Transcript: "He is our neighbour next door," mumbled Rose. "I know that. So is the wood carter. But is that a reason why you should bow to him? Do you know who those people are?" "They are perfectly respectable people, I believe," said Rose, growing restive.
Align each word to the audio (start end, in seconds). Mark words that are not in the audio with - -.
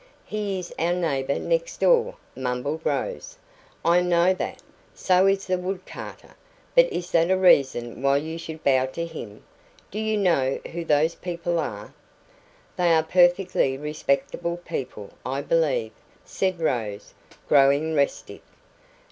"He 0.25 0.57
is 0.57 0.73
our 0.79 0.93
neighbour 0.95 1.37
next 1.37 1.77
door," 1.77 2.15
mumbled 2.35 2.81
Rose. 2.83 3.37
"I 3.85 4.01
know 4.01 4.33
that. 4.33 4.59
So 4.95 5.27
is 5.27 5.45
the 5.45 5.59
wood 5.59 5.85
carter. 5.85 6.35
But 6.73 6.91
is 6.91 7.11
that 7.11 7.29
a 7.29 7.37
reason 7.37 8.01
why 8.01 8.17
you 8.17 8.39
should 8.39 8.63
bow 8.63 8.87
to 8.87 9.05
him? 9.05 9.43
Do 9.91 9.99
you 9.99 10.17
know 10.17 10.59
who 10.71 10.83
those 10.83 11.13
people 11.13 11.59
are?" 11.59 11.93
"They 12.77 12.95
are 12.95 13.03
perfectly 13.03 13.77
respectable 13.77 14.57
people, 14.57 15.11
I 15.23 15.41
believe," 15.43 15.91
said 16.25 16.59
Rose, 16.59 17.13
growing 17.47 17.93
restive. 17.93 18.41